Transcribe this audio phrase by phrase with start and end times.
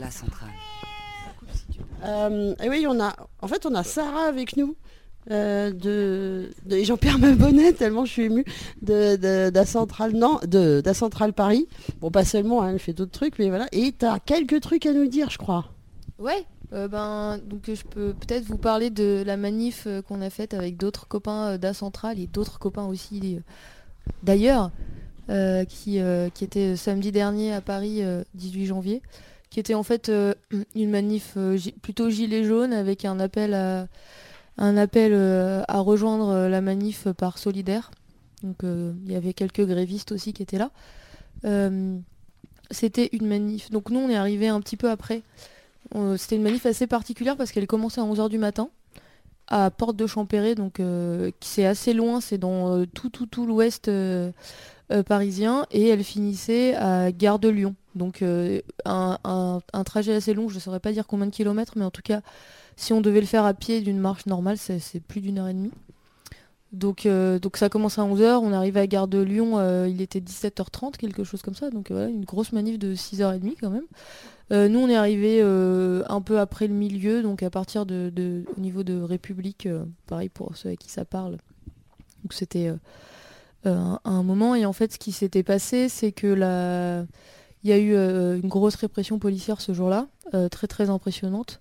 [0.00, 0.50] la centrale.
[2.04, 4.76] Euh, et oui, on a, en fait, on a Sarah avec nous.
[5.30, 8.44] euh, de, de- et j'en perds ma bonnet tellement je suis émue
[8.82, 11.66] de, de, d'A Centrale non de d'A Centrale Paris
[12.00, 14.92] bon pas seulement hein, elle fait d'autres trucs mais voilà et t'as quelques trucs à
[14.92, 15.64] nous dire je crois
[16.20, 20.54] Ouais, euh, ben donc je peux peut-être vous parler de la manif qu'on a faite
[20.54, 23.40] avec d'autres copains d'A Centrale et d'autres copains aussi
[24.22, 24.70] d'ailleurs
[25.28, 29.02] euh, qui, euh, qui était samedi dernier à Paris, euh, 18 janvier,
[29.56, 30.34] qui était en fait euh,
[30.74, 33.88] une manif euh, plutôt gilet jaune avec un appel à
[34.58, 37.90] euh, rejoindre la manif par solidaire.
[38.42, 40.70] Donc il y avait quelques grévistes aussi qui étaient là.
[42.70, 43.70] C'était une manif.
[43.70, 45.22] Donc nous on est arrivé un petit peu après.
[46.18, 48.68] C'était une manif assez particulière parce qu'elle commençait à 11h du matin
[49.48, 50.82] à Porte de Champéret, donc
[51.40, 53.90] c'est assez loin, c'est dans tout tout tout l'ouest
[55.06, 57.74] parisien, et elle finissait à Gare de Lyon.
[57.96, 61.84] Donc euh, un, trajet assez long, je ne saurais pas dire combien de kilomètres, mais
[61.84, 62.20] en tout cas,
[62.76, 65.54] si on devait le faire à pied d'une marche normale, c'est plus d'une heure et
[65.54, 65.72] demie.
[66.72, 70.02] Donc, euh, donc ça commence à 11h, on arrive à Gare de Lyon, euh, il
[70.02, 73.86] était 17h30, quelque chose comme ça, donc voilà, une grosse manif de 6h30 quand même.
[74.50, 78.84] Nous, on est arrivé un peu après le milieu, donc à partir de, au niveau
[78.84, 79.68] de République,
[80.06, 81.38] pareil pour ceux avec qui ça parle.
[82.22, 82.72] Donc c'était
[83.64, 84.54] un moment.
[84.54, 87.06] Et en fait, ce qui s'était passé, c'est que la...
[87.66, 91.58] il y a eu euh, une grosse répression policière ce jour-là, euh, très très impressionnante.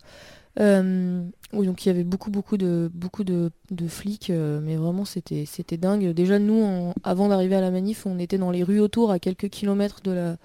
[0.60, 3.52] Euh, donc il y avait beaucoup beaucoup de beaucoup de,
[3.88, 6.12] flics, mais vraiment c'était dingue.
[6.12, 9.50] Déjà nous, avant d'arriver à la manif, on était dans les rues autour, à quelques
[9.50, 10.38] kilomètres de la,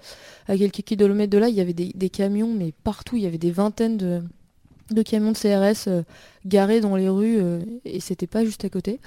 [0.47, 3.37] à quelques kilomètres de là, il y avait des, camions, mais partout, il y avait
[3.37, 6.03] des vingtaines de, camions de CRS
[6.45, 7.39] garés dans les rues,
[7.85, 8.99] et c'était pas juste à côté.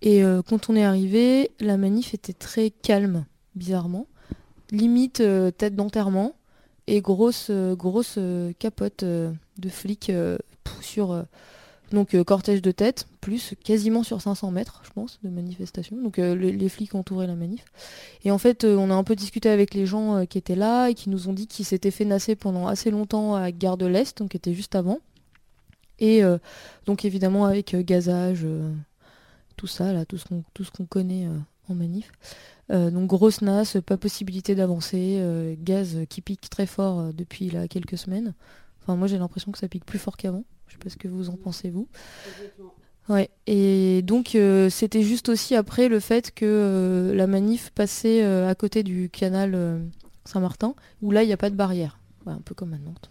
[0.00, 4.06] Et quand on est arrivé, la manif était très calme, bizarrement,
[4.72, 6.32] limite euh, tête d'enterrement
[6.88, 7.76] et grosse euh,
[8.16, 10.06] euh, capote de flics
[10.64, 11.24] pff, sur
[11.92, 15.96] donc cortège de tête plus quasiment sur 500 mètres je pense de manifestation.
[16.02, 17.64] Donc le- les flics entouraient la manif.
[18.24, 20.94] Et en fait on a un peu discuté avec les gens qui étaient là et
[20.94, 24.18] qui nous ont dit qu'ils s'étaient fait nasser pendant assez longtemps à Gare de l'Est
[24.18, 24.98] donc qui était juste avant.
[25.98, 26.22] Et
[26.86, 28.46] donc évidemment avec gazage
[29.56, 31.28] tout ça là tout ce qu'on connaît
[31.68, 32.10] en manif
[32.70, 37.50] euh, donc grosse nasse, pas possibilité d'avancer, euh, gaz qui pique très fort euh, depuis
[37.50, 38.34] là, quelques semaines.
[38.82, 40.44] Enfin moi j'ai l'impression que ça pique plus fort qu'avant.
[40.68, 41.86] Je sais pas ce que vous en pensez vous.
[43.08, 43.30] Ouais.
[43.46, 44.36] Et donc
[44.70, 49.82] c'était juste aussi après le fait que la manif passait à côté du canal
[50.24, 51.98] Saint-Martin, où là il n'y a pas de barrière.
[52.24, 53.10] Ouais, un peu comme à Nantes.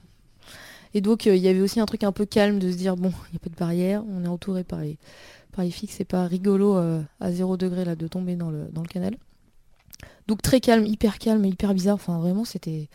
[0.93, 3.13] Et donc il y avait aussi un truc un peu calme de se dire bon,
[3.29, 4.97] il n'y a pas de barrière, on est entouré par les,
[5.51, 8.65] par les flics, c'est pas rigolo euh, à 0 degré là de tomber dans le,
[8.71, 9.15] dans le canal.
[10.27, 11.95] Donc très calme, hyper calme, hyper bizarre.
[11.95, 12.89] Enfin vraiment c'était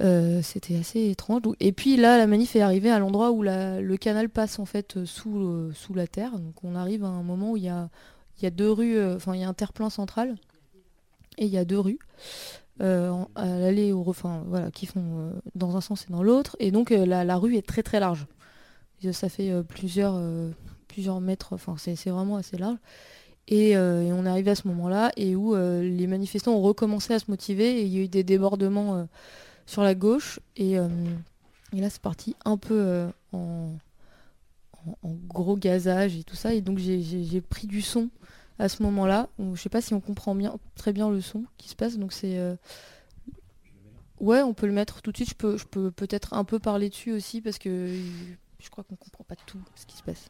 [0.00, 1.42] euh, c'était assez étrange.
[1.60, 4.64] Et puis là la manif est arrivée à l'endroit où la- le canal passe en
[4.64, 6.38] fait euh, sous, sous la terre.
[6.38, 7.88] Donc on arrive à un moment où il y a,
[8.42, 10.36] y a deux rues, enfin il y a un terre-plein central
[11.38, 11.98] et il y a deux rues.
[12.80, 12.84] à
[13.92, 14.02] au
[14.46, 17.66] voilà qui font dans un sens et dans l'autre et donc la, la rue est
[17.66, 18.26] très très large
[19.12, 20.14] ça fait plusieurs
[20.98, 22.78] plusieurs mètres enfin c'est vraiment assez large.
[23.46, 26.60] Et, euh, et on est arrivé à ce moment-là et où euh, les manifestants ont
[26.60, 29.04] recommencé à se motiver et il y a eu des débordements euh,
[29.64, 30.40] sur la gauche.
[30.56, 33.70] Et, là c'est parti un peu en,
[35.04, 36.52] gros gazage et tout ça.
[36.52, 38.10] Et donc j'ai- pris du son
[38.58, 39.28] à ce moment-là.
[39.38, 41.96] Je sais pas si on comprend bien très bien le son qui se passe.
[41.96, 42.40] Donc c'est
[44.18, 45.30] ouais on peut le mettre tout de suite.
[45.30, 47.88] Je peux je peux peut-être un peu parler dessus aussi parce que
[48.58, 50.28] je crois qu'on comprend pas tout ce qui se passe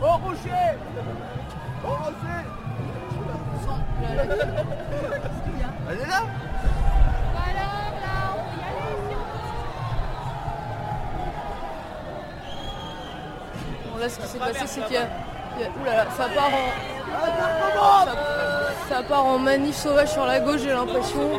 [0.00, 0.76] Au rocher
[1.84, 2.44] Au rocher
[5.90, 6.22] Elle est là
[13.92, 15.02] Bon, là, ce qui s'est passé, c'est qu'il y a.
[15.56, 18.04] il y a- Ouh là là, ça part en.
[18.04, 18.14] Ça,
[18.96, 21.30] ça part en manif sauvage sur la gauche, j'ai l'impression.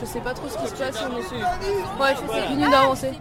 [0.00, 2.02] Je sais pas trop ce qui se passe, mais c'est.
[2.02, 3.18] Ouais, c'est fini d'avancer.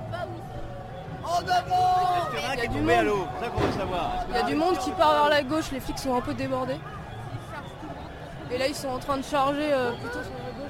[1.23, 3.27] En avant Il y a du monde.
[3.39, 4.11] C'est ça qu'on veut savoir.
[4.29, 6.33] Il y a du monde qui part vers la gauche, les flics sont un peu
[6.33, 6.79] débordés.
[8.51, 10.69] Et là, ils sont en train de charger euh, plutôt sur la gauche.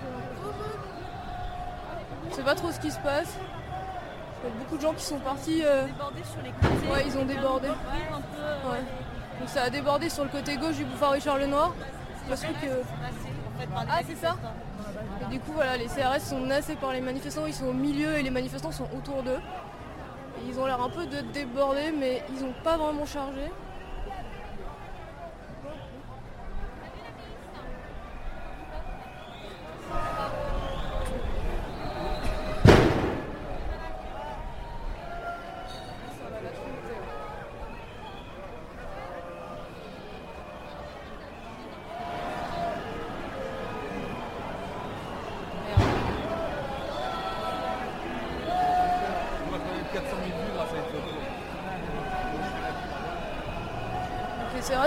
[2.29, 3.33] Je sais pas trop ce qui se passe.
[4.43, 5.61] Il y a beaucoup de gens qui sont partis.
[5.65, 6.87] euh, sur les côtés.
[6.93, 7.67] Ouais, ils ont débordé.
[7.69, 8.83] Ouais.
[9.39, 11.73] Donc ça a débordé sur le côté gauche du boulevard Richard Lenoir.
[12.29, 12.47] Parce que.
[13.75, 14.35] Ah, c'est ça
[15.29, 18.23] du coup, voilà, les CRS sont nassés par les manifestants, ils sont au milieu et
[18.23, 19.39] les manifestants sont autour d'eux.
[20.47, 23.51] Ils ont l'air un peu de déborder, mais ils n'ont pas vraiment chargé.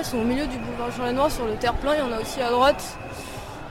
[0.08, 2.40] Sont au milieu du boulevard Jean Lanoir sur le terre-plein, il y en a aussi
[2.40, 2.96] à droite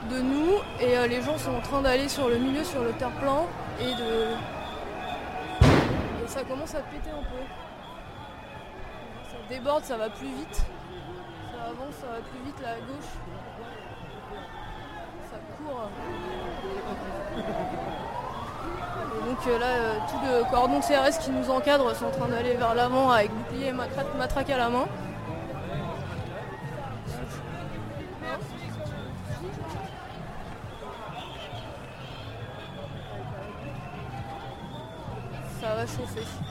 [0.08, 2.92] de nous et euh, les gens sont en train d'aller sur le milieu sur le
[2.92, 3.42] terre-plein
[3.80, 3.92] et
[6.28, 7.42] ça commence à péter un peu.
[9.32, 10.54] Ça déborde, ça va plus vite.
[10.54, 13.10] Ça avance, ça va plus vite là à gauche.
[15.28, 15.90] Ça court.
[19.16, 22.28] Et donc euh, là, euh, tout le cordon CRS qui nous encadre sont en train
[22.28, 24.86] d'aller vers l'avant avec bouclier et matraque à la main.
[35.86, 36.47] Ça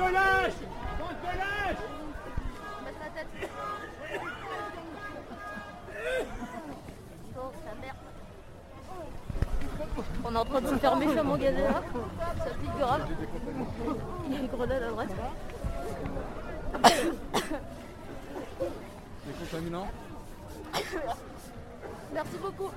[0.00, 0.60] de lâche
[0.98, 1.76] Bande de lâche
[10.24, 11.82] On est en train de se faire méchamment gazer là.
[12.38, 13.06] Ça pique grave.
[14.26, 15.10] Il y a une grenade à droite.
[19.26, 19.86] C'est contaminant
[22.12, 22.70] Merci beaucoup.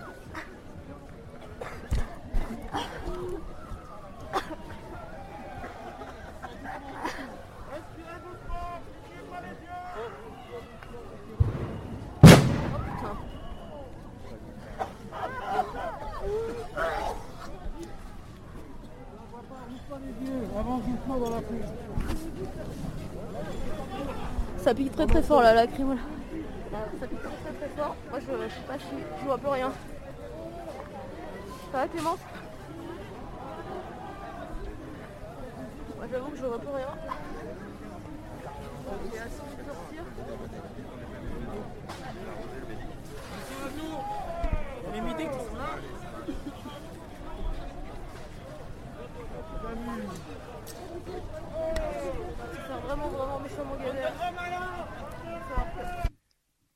[24.64, 25.98] Ça pique très très fort là, la crime.
[26.72, 27.96] Ça pique très très très fort.
[28.10, 28.86] Moi je, je sais pas, je,
[29.20, 29.74] je vois plus rien.
[31.74, 32.20] Ça va Clémence?
[35.98, 36.88] Moi j'avoue que je vois plus rien.
[39.68, 40.04] Sortir.
[44.94, 45.92] Les qui sont là C'est
[49.12, 49.43] vraiment vraiment méchamment galère.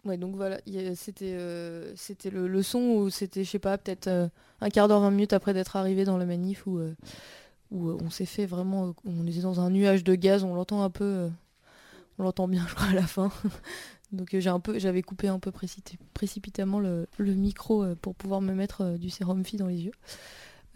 [0.08, 0.60] Ouais, donc voilà,
[0.96, 4.30] c'était euh, c'était le, le son où c'était, je sais pas, peut-être euh,
[4.62, 6.96] un quart d'heure, 20 minutes après d'être arrivé dans la manif où, euh,
[7.72, 10.90] où on s'est fait vraiment, on était dans un nuage de gaz, on l'entend un
[10.90, 11.30] peu,
[12.20, 13.32] on l'entend bien, je crois, à la fin.
[14.14, 15.52] donc j'ai un peu, j'avais coupé un peu
[16.14, 19.94] précipitamment le, le micro pour pouvoir me mettre du sérum phi dans les yeux.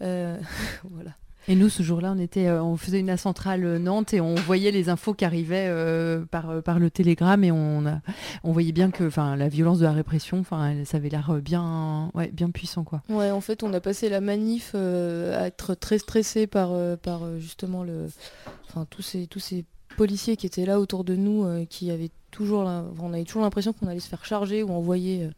[0.90, 1.16] Voilà.
[1.48, 4.34] Et nous, ce jour-là, on était, euh, on faisait une centrale euh, Nantes et on
[4.36, 7.82] voyait les infos qui arrivaient euh, par, le télégramme et on,
[8.44, 12.84] voyait bien que, la violence de la répression, ça avait l'air bien, ouais, bien puissant,
[12.84, 13.02] quoi.
[13.08, 17.82] Ouais, en fait, on a passé la manif à être très stressé par, par justement
[17.82, 18.08] le,
[18.90, 22.62] tous ces tous ces policiers qui étaient là autour de nous, euh, qui avaient toujours,
[22.62, 25.30] on avait toujours l'impression qu'on allait se faire charger ou envoyer euh,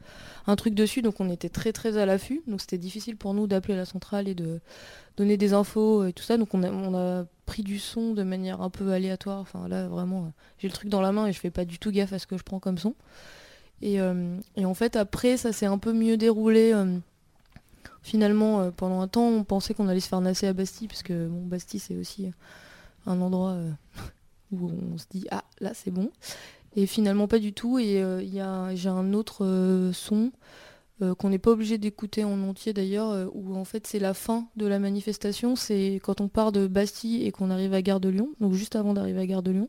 [0.47, 2.43] un truc dessus, donc on était très très à l'affût.
[2.47, 4.61] Donc c'était difficile pour nous d'appeler la centrale et de
[5.17, 6.37] donner des infos et tout ça.
[6.37, 9.41] Donc on a, on a pris du son de manière un peu aléatoire.
[9.41, 11.79] Enfin là vraiment, euh, j'ai le truc dans la main et je fais pas du
[11.79, 12.95] tout gaffe à ce que je prends comme son.
[13.83, 13.99] Et,
[14.57, 16.73] et en fait après ça s'est un peu mieux déroulé.
[18.03, 21.29] finalement, pendant un temps, on pensait qu'on allait se faire nasser à Bastille, parce que
[21.29, 22.31] Bastille, c'est aussi
[23.07, 23.59] un endroit
[24.63, 26.11] où on se dit, ah, là, c'est bon.
[26.77, 27.79] Et finalement, pas du tout.
[27.79, 30.33] Et il y a, j'ai un autre son
[31.19, 34.67] qu'on n'est pas obligé d'écouter en entier d'ailleurs, où en fait c'est la fin de
[34.67, 38.31] la manifestation, c'est quand on part de Bastille et qu'on arrive à Gare de Lyon,
[38.41, 39.69] donc juste avant d'arriver à Gare de Lyon,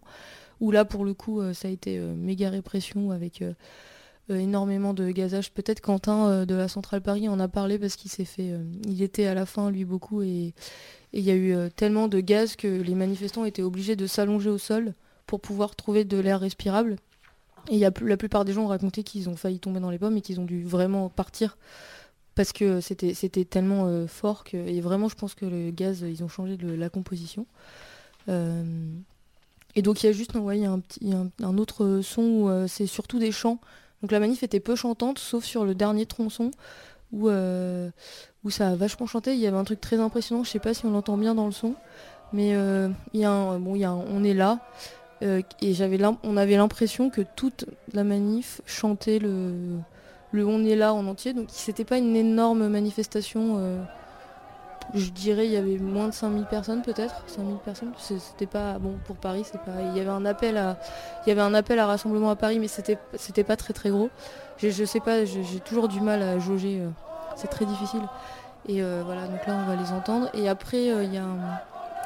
[0.62, 3.54] où là pour le coup ça a été méga répression avec euh,
[4.30, 5.52] énormément de gazage.
[5.52, 8.52] Peut-être Quentin euh, de la Centrale Paris en a parlé parce qu'il s'est fait.
[8.52, 10.54] Euh, il était à la fin, lui, beaucoup, et
[11.14, 14.58] il y a eu tellement de gaz que les manifestants étaient obligés de s'allonger au
[14.58, 14.94] sol
[15.28, 16.98] pour pouvoir trouver de l'air respirable.
[17.70, 20.18] Et y la plupart des gens ont raconté qu'ils ont failli tomber dans les pommes
[20.18, 21.58] et qu'ils ont dû vraiment partir
[22.36, 24.58] parce que c'était, tellement fort que.
[24.58, 27.46] Et vraiment, je pense que le gaz, ils ont changé de la composition.
[28.28, 33.62] et donc, il y a juste un, autre son où c'est surtout des chants
[34.06, 36.52] donc la manif était peu chantante, sauf sur le dernier tronçon
[37.12, 37.90] où, euh,
[38.44, 39.34] où ça a vachement chanté.
[39.34, 41.48] Il y avait un truc très impressionnant, je sais pas si on l'entend bien dans
[41.48, 41.74] le son,
[42.32, 44.60] mais euh, il y a un, on est là.
[45.24, 45.74] Euh, et
[46.22, 49.80] on avait l'impression que toute la manif chantait le,
[50.32, 51.34] le On est là en entier.
[51.34, 53.60] Donc c'était pas une énorme manifestation
[54.94, 57.92] je dirais il y avait moins de 5000 personnes peut-être 5000 personnes.
[57.98, 60.78] C'était pas bon pour Paris c'est pas il y avait un appel à
[61.26, 63.90] il y avait un appel à rassemblement à Paris mais c'était c'était pas très très
[63.90, 64.10] gros.
[64.58, 66.90] Je, sais pas j'ai toujours du mal à jauger euh,
[67.36, 68.02] c'est très difficile.
[68.68, 70.30] Et euh, voilà donc là on va les entendre.
[70.34, 71.26] Et après euh, il y a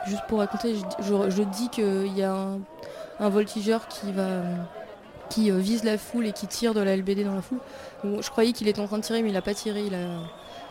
[0.07, 2.33] juste pour raconter je, dis qu'il y a
[3.19, 4.41] un, voltigeur qui va
[5.29, 7.59] qui vise la foule et qui tire de la LBD dans la foule.
[8.03, 9.83] Je croyais qu'il était en train de tirer mais il a pas tiré.
[9.83, 10.07] Il a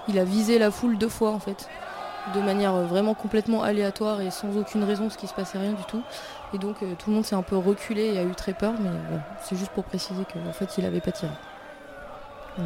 [0.08, 1.68] il a visé la foule deux fois en fait
[2.34, 5.72] de manière euh, vraiment complètement aléatoire et sans aucune raison, parce qu'il se passait rien
[5.72, 6.02] du tout.
[6.54, 8.74] Et donc euh, tout le monde s'est un peu reculé et a eu très peur,
[8.80, 8.90] mais
[9.42, 11.32] c'est juste pour préciser qu'en fait il avait pas tiré.
[12.56, 12.62] Ce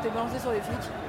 [0.00, 0.99] Été balancés sur les flics.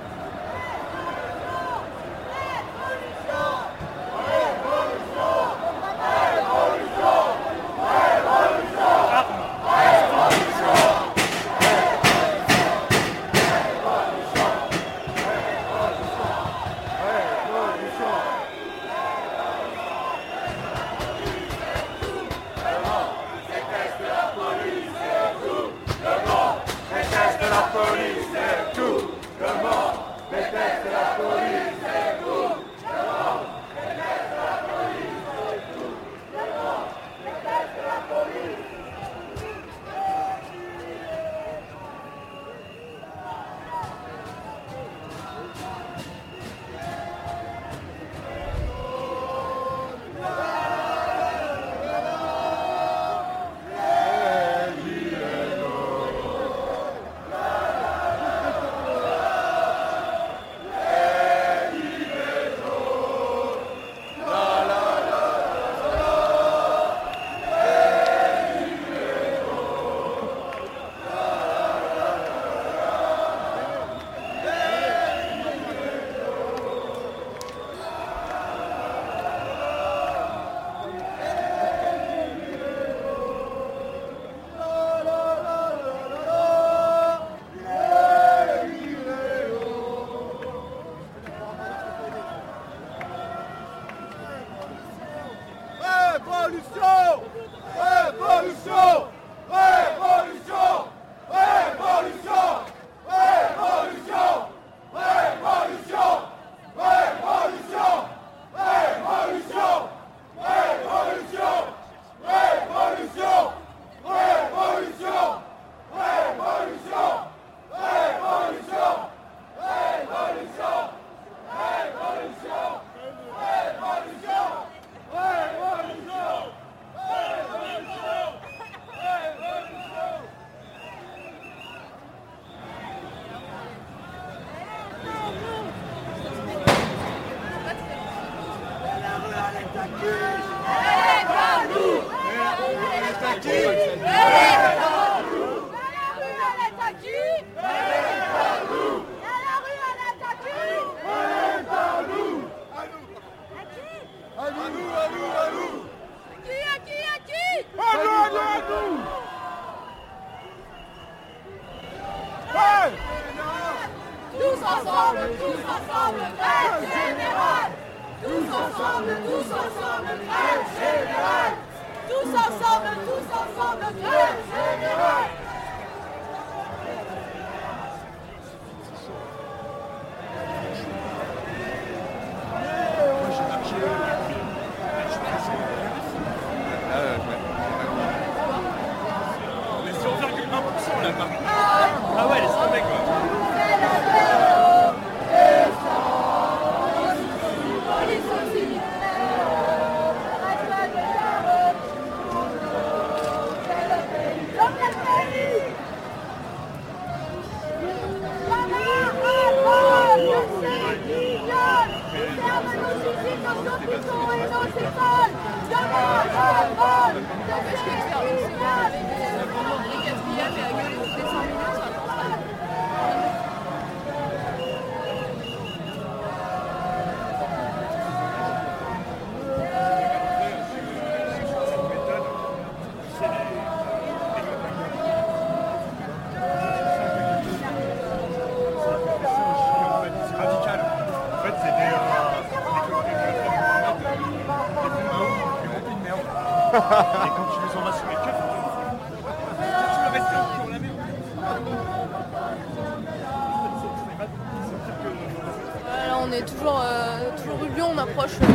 [256.24, 258.32] On est toujours, euh, toujours rue Lyon, on approche.
[258.42, 258.46] euh,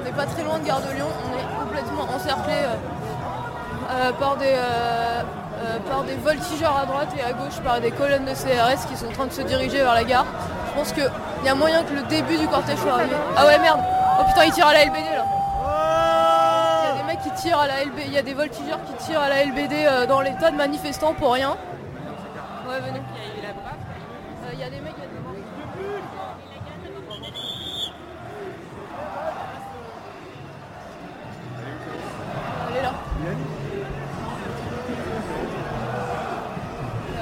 [0.00, 4.36] on n'est pas très loin de Gare de Lyon, on est complètement encerclé euh, par,
[4.36, 4.54] des,
[5.88, 9.06] par des voltigeurs à droite et à gauche, par des colonnes de CRS qui sont
[9.06, 10.26] en train de se diriger vers la gare.
[10.68, 11.10] Je pense qu'il
[11.44, 13.14] y a moyen que le début du cortège soit arrivé.
[13.36, 13.80] Ah ouais merde
[14.20, 15.24] Oh putain il tire à la LBD là
[16.84, 18.80] Il y a des mecs qui tirent à la LBD, il y a des voltigeurs
[18.86, 21.50] qui tirent à la LBD euh, dans les tas de manifestants pour rien.
[22.66, 23.02] Ouais venez.
[24.54, 25.44] Il y a des mecs, il y a des mecs.
[32.70, 32.92] Elle est là.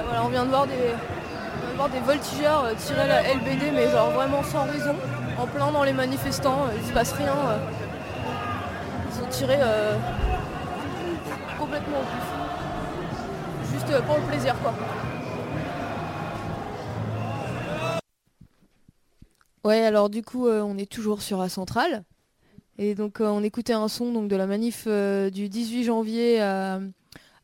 [0.04, 3.22] Voilà, on vient de voir des, on vient de voir des voltigeurs euh, tirer la
[3.34, 4.94] LBD, mais genre vraiment sans raison,
[5.38, 7.34] en plein dans les manifestants, euh, il se passe rien.
[9.20, 9.24] Euh.
[9.24, 9.96] Ils ont tiré euh,
[11.58, 12.02] complètement.
[13.72, 14.74] Juste euh, pour le plaisir quoi.
[19.64, 22.04] Ouais, alors du coup, euh, on est toujours sur A Centrale.
[22.78, 26.80] Et donc, euh, on écoutait un son donc, de la manif du 18 janvier à,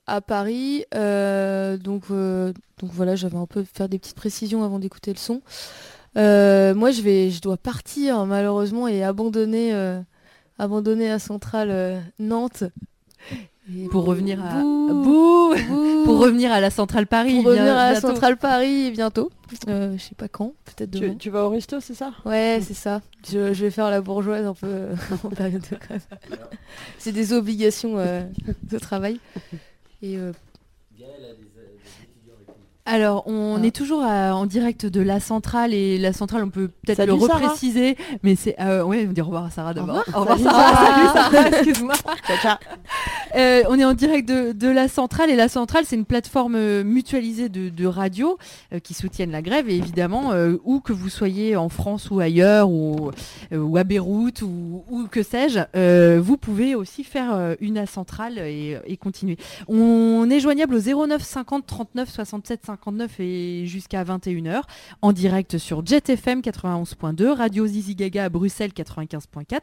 [0.07, 0.87] à Paris.
[0.93, 5.43] Donc, donc voilà, j'avais un peu faire des petites précisions avant d'écouter le son.
[6.15, 9.73] Moi, je, vais, je dois partir malheureusement et abandonner,
[10.59, 12.65] euh, abandonner A Centrale euh, Nantes.
[13.75, 15.53] Et Pour revenir à Bouh,
[16.05, 17.35] pour revenir à la centrale Paris.
[17.43, 18.09] Pour revenir à la bientôt.
[18.09, 19.33] Centrale Paris bientôt.
[19.67, 21.13] Euh, je sais pas quand, peut-être demain.
[21.15, 22.13] Tu, tu vas au resto, c'est ça?
[22.25, 23.03] Ouais, c'est ça.
[23.29, 26.07] Je, je vais faire la bourgeoise un peu euh, en période de grève.
[26.99, 28.23] c'est des obligations euh,
[28.71, 29.19] de travail.
[30.01, 30.33] Et euh,
[32.87, 33.67] Alors, on Ah.
[33.67, 37.19] est toujours à- en direct de la centrale et la centrale, on peut peut-être le
[37.19, 37.41] Sarah.
[37.41, 40.05] repréciser, mais c'est euh, ouais, on dit au revoir à Sarah d'abord.
[40.15, 40.77] Au Au revoir, Sarah.
[40.77, 41.95] Salut Sarah, excuse-moi.
[42.27, 42.57] Ciao, ciao.
[43.35, 46.55] Euh, on est en direct de, de la centrale et la centrale c'est une plateforme
[46.55, 48.39] euh, mutualisée de, de radio
[48.73, 52.21] euh, qui soutiennent la grève et évidemment euh, où que vous soyez en France ou
[52.21, 53.11] ailleurs ou,
[53.53, 58.79] ou à Beyrouth ou, ou que sais-je, vous pouvez aussi faire une à centrale et,
[58.87, 59.37] et continuer.
[59.69, 64.63] On est joignable au 09 50 39 67 59 et jusqu'à 21h
[65.01, 69.61] en direct sur Jet FM 91.2, Radio Zizi Gaga à Bruxelles 95.4,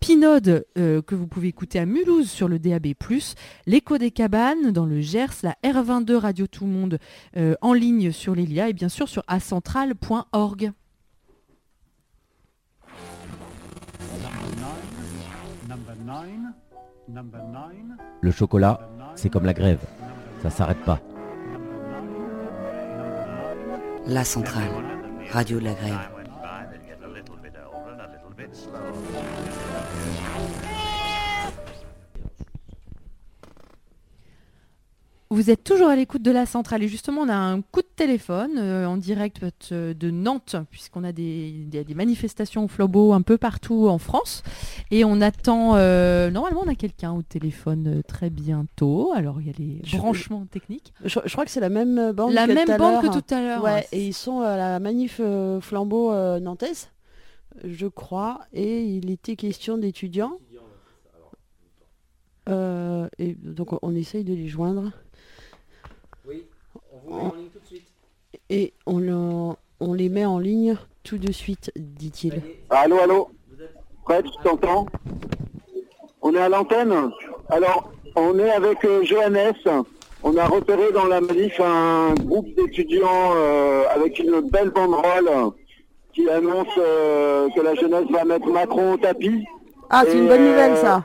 [0.00, 2.88] Pinode euh, que vous pouvez écouter à Mulhouse sur le DAB+,
[3.66, 6.98] l'écho des cabanes dans le Gers, la R22 Radio Tout Monde
[7.36, 10.72] euh, en ligne sur l'Elia et bien sûr sur acentral.org.
[18.20, 18.80] Le chocolat,
[19.14, 19.84] c'est comme la grève.
[20.42, 21.00] Ça s'arrête pas.
[24.08, 24.70] La centrale,
[25.32, 25.98] radio de la grève.
[35.28, 37.88] Vous êtes toujours à l'écoute de la centrale et justement on a un coup de
[37.96, 43.12] téléphone euh, en direct euh, de Nantes puisqu'on a des, des- des manifestations au flambeau
[43.12, 44.44] un peu partout en France
[44.92, 49.50] et on attend euh, normalement on a quelqu'un au téléphone très bientôt alors il y
[49.50, 50.94] a les Je- branchements techniques.
[51.04, 53.12] Je, je crois que c'est la même bande La que même tout à bande l'heure.
[53.12, 53.64] que tout à l'heure.
[53.64, 55.20] Ouais, et ils sont à la manif
[55.60, 56.90] flambeau nantaise,
[57.64, 60.38] je crois, et il était question d'étudiants.
[63.18, 64.92] Et donc on essaye de les joindre.
[67.16, 67.86] Oui, on vous met en ligne tout de suite.
[68.50, 72.42] Et on, le- on les met en ligne tout de suite, dit-il.
[72.70, 73.28] Allô, allô
[74.04, 74.86] Fred, tu t'entends
[76.22, 77.10] On est à l'antenne
[77.48, 79.52] Alors, on est avec euh, Johannes.
[80.22, 85.30] On a repéré dans la manif un groupe d'étudiants euh, avec une belle banderole
[86.14, 89.44] qui annonce euh, que la jeunesse va mettre Macron au tapis.
[89.90, 91.04] Ah, c'est une bonne nouvelle euh, ça.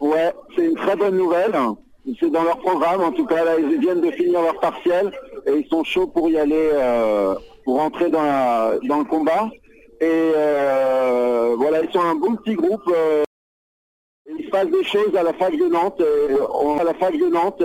[0.00, 1.54] Ouais, c'est une très bonne nouvelle.
[2.20, 5.10] C'est dans leur programme, en tout cas là ils viennent de finir leur partiel
[5.46, 9.48] et ils sont chauds pour y aller, euh, pour rentrer dans, la- dans le combat.
[10.00, 12.82] Et euh, voilà, ils sont un bon petit groupe.
[12.88, 13.22] euh,
[14.38, 16.00] il se passe des choses à la fac de Nantes.
[16.00, 17.62] et on- à la fac de Nantes,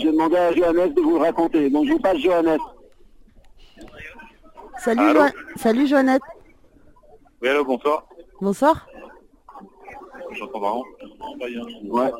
[0.00, 1.70] j'ai demandé à Johannes de vous le raconter.
[1.70, 2.58] Donc je vous passe Johannes.
[4.78, 6.22] Salut, Jo- Salut Joannette.
[7.42, 8.06] Oui, allô, bonsoir.
[8.40, 8.86] Bonsoir.
[10.38, 10.84] J'entends.
[11.84, 12.12] Ouais.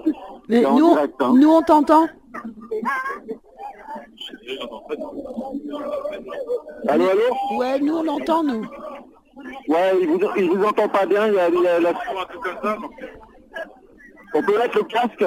[0.48, 1.32] Mais nous, direct, hein.
[1.34, 2.08] nous on t'entend.
[6.88, 8.64] Allô, allô Ouais, nous on l'entend nous.
[9.68, 11.92] Ouais, il vous, il vous entend pas bien, il y a, il y a la...
[14.34, 15.24] On peut mettre le casque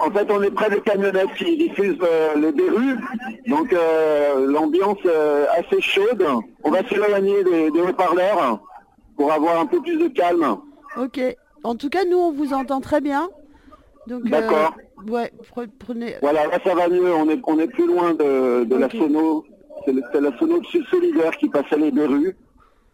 [0.00, 2.98] En fait, on est près des camionnettes qui diffusent euh, les berrues,
[3.46, 6.24] donc euh, l'ambiance euh, assez chaude.
[6.64, 8.60] On va s'éloigner des, des haut-parleurs
[9.16, 10.56] pour avoir un peu plus de calme.
[10.96, 11.20] Ok.
[11.64, 13.28] En tout cas, nous on vous entend très bien.
[14.06, 14.74] Donc, euh, D'accord.
[15.08, 16.14] ouais, pre- prenez.
[16.22, 19.44] Voilà, là ça va mieux, on est, on est plus loin de, de la sono.
[19.84, 22.36] C'est la sono de Sud Solidaire qui passait les berrues.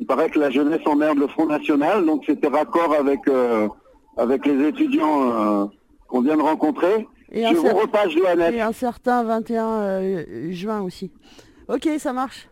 [0.01, 3.69] Il paraît que la jeunesse emmerde le Front National, donc c'était raccord avec, euh,
[4.17, 5.67] avec les étudiants euh,
[6.09, 7.07] qu'on vient de rencontrer.
[7.31, 8.55] Et Je un vous cer- repasse Johannes.
[8.55, 11.11] Et un certain 21 euh, juin aussi.
[11.69, 12.49] Ok, ça marche.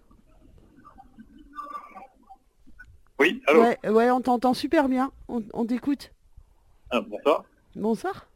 [3.20, 5.12] Oui, Ouais, ouais, on t'entend super bien.
[5.28, 6.10] On, on t'écoute.
[6.90, 7.44] Ah, bonsoir.
[7.76, 8.26] Bonsoir.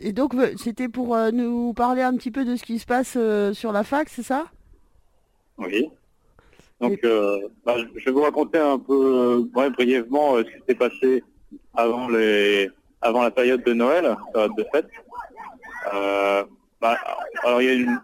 [0.00, 2.86] Et donc, euh, c'était pour euh, nous parler un petit peu de ce qui se
[2.86, 4.46] passe euh, sur la fac, c'est ça?
[5.58, 5.88] Oui.
[6.80, 10.64] Donc, euh, bah, je vais vous raconter un peu, euh, ouais, brièvement, euh, ce qui
[10.66, 11.22] s'est passé
[11.74, 12.68] avant les,
[13.00, 14.88] avant la période de Noël, période de fête.
[15.94, 16.44] Euh,
[16.80, 16.96] bah,
[17.44, 18.00] alors, il y a une,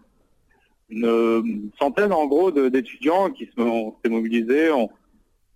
[0.88, 4.88] une centaine, en gros, d'étudiants qui se sont s'est mobilisés, on,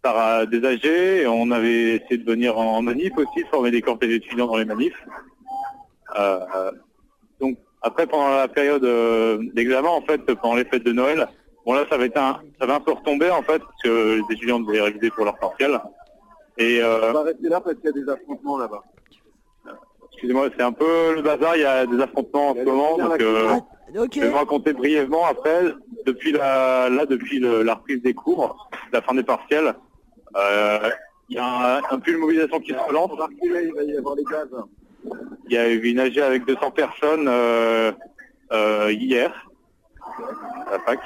[0.02, 4.10] par euh, des et on avait essayé de venir en manif aussi, former des cortèges
[4.10, 5.06] d'étudiants dans les manifs.
[6.18, 6.72] Euh, euh,
[7.40, 11.28] donc, après, pendant la période euh, d'examen, en fait, pendant les fêtes de Noël,
[11.66, 14.16] Bon là ça va être un ça va un peu retomber en fait parce que
[14.16, 15.78] les étudiants devaient réviser pour leur partiel.
[16.58, 18.82] Et euh, On va rester là parce qu'il y a des affrontements là-bas.
[20.12, 22.96] excusez-moi, c'est un peu le bazar, il y a des affrontements en ce moment,
[24.12, 25.62] je vais vous raconter brièvement après,
[26.07, 29.74] depuis la là depuis le- la reprise des cours, la fin des partiels,
[30.37, 30.90] euh,
[31.29, 31.44] il y a
[31.79, 33.11] un, un pull mobilisation qui se relance.
[33.42, 34.48] il va y avoir les gaz.
[35.48, 37.92] Il y a eu une AG avec 200 personnes euh,
[38.53, 39.33] euh, hier
[40.68, 41.00] à la fac.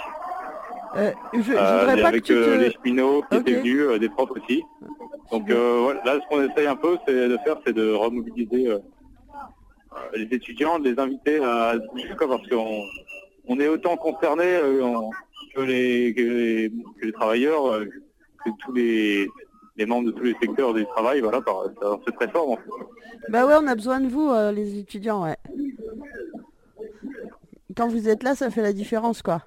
[1.32, 2.50] Je, je voudrais et pas que avec tu te...
[2.58, 4.62] les cheminots qui étaient venus, des profs aussi.
[5.32, 8.70] Donc voilà, là, ce qu'on essaye un peu, c'est de faire, c'est de remobiliser
[10.14, 11.74] les étudiants, de les inviter à
[12.18, 12.82] quoi parce qu'on
[13.46, 15.00] on est autant concernés euh,
[15.54, 17.84] que, les, que, les, que les travailleurs, euh,
[18.44, 19.28] que tous les,
[19.76, 22.52] les membres de tous les secteurs du travail, voilà, par par cette réforme.
[22.52, 22.70] en fait.
[23.28, 25.36] Bah ouais, on a besoin de vous, euh, les étudiants, ouais.
[27.76, 29.42] Quand vous êtes là, ça fait la différence, quoi.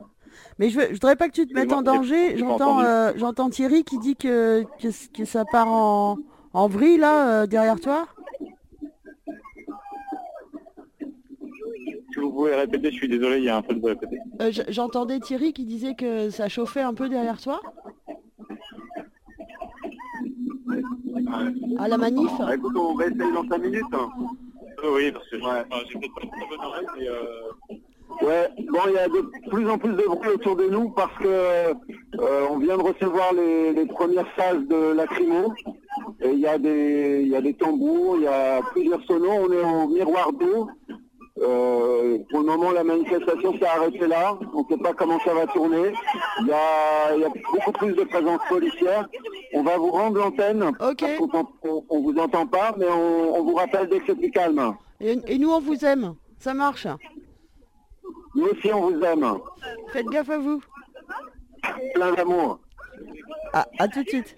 [0.60, 2.38] Mais je, veux, je voudrais pas que tu te mettes en danger.
[2.38, 6.18] J'entends, euh, j'entends Thierry qui dit que, que, ça part en,
[6.54, 8.08] en vrille, là, euh, derrière toi.
[12.18, 13.96] Si vous pouvez répéter, je suis désolé, il y a un peu de bruit à
[13.96, 14.18] côté.
[14.42, 17.62] Euh, J'entendais Thierry qui disait que ça chauffait un peu derrière toi.
[21.78, 23.84] À la manif Bah, écoute, on va essayer dans 5 minutes.
[23.94, 24.10] hein.
[24.84, 27.76] Euh, oui, parce que enfin, j'ai peut-être pas une très bonne oreille, mais euh,
[28.26, 31.16] Ouais, bon, il y a de plus en plus de bruit autour de nous parce
[31.20, 31.74] que euh,
[32.50, 35.54] on vient de recevoir les, les premières phases de lacrymo.
[36.22, 39.48] Et il y a des il y a des tambours, il y a plusieurs sonos,
[39.48, 40.68] on est au miroir d'eau.
[41.40, 44.38] Euh, pour le moment, la manifestation s'est arrêtée là.
[44.54, 45.94] On ne sait pas comment ça va tourner.
[46.42, 49.08] Il y a, il y a beaucoup plus de présence policière.
[49.54, 50.64] On va vous rendre l'antenne.
[50.64, 50.98] Ok.
[51.00, 54.06] parce qu'on t'ent- on, on vous entend pas, mais on, on vous rappelle dès que
[54.08, 54.76] c'est plus calme.
[55.00, 56.16] Et, et nous, on vous aime.
[56.40, 56.88] Ça marche.
[58.36, 59.26] Nous aussi, on vous aime.
[59.94, 60.62] Faites gaffe à vous.
[61.94, 62.60] Plein d'amour.
[63.54, 64.36] À, à tout de suite.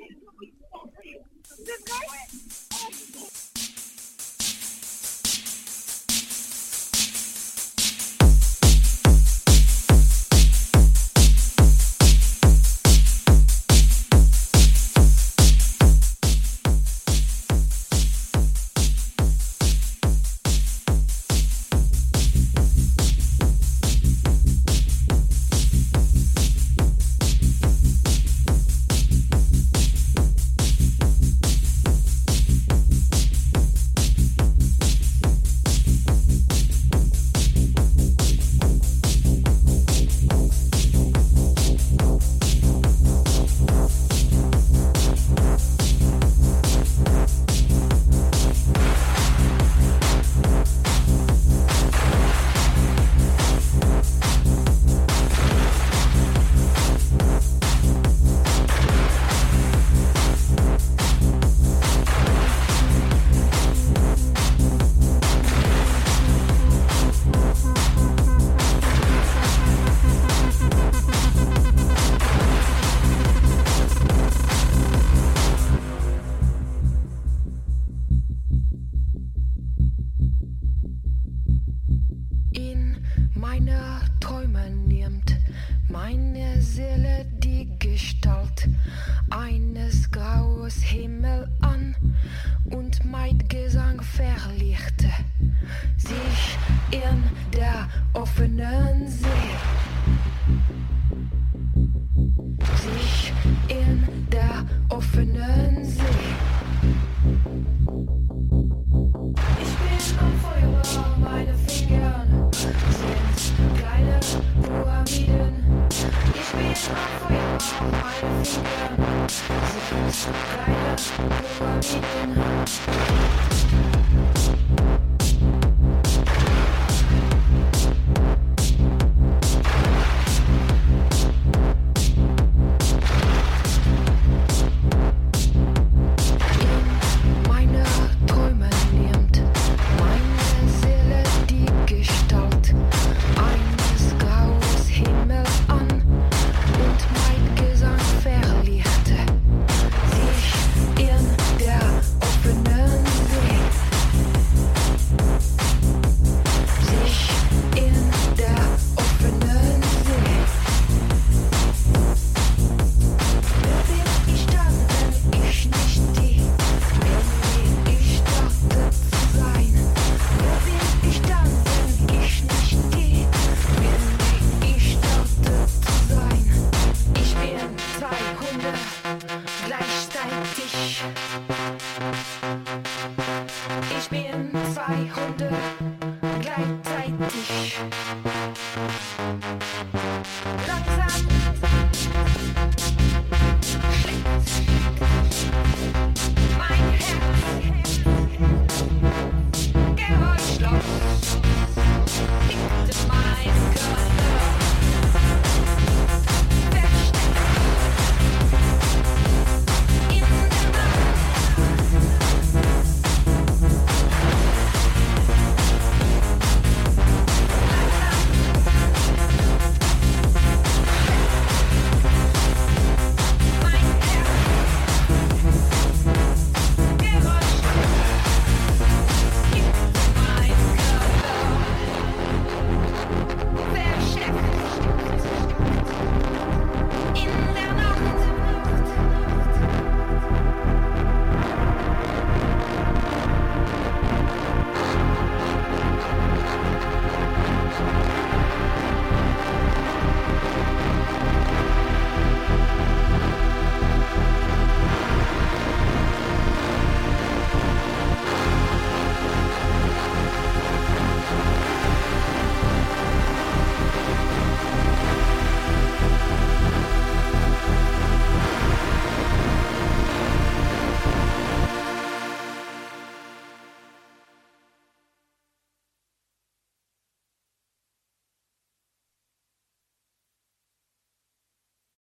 [121.82, 122.69] Thank you.